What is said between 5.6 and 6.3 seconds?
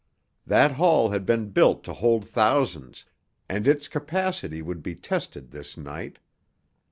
night.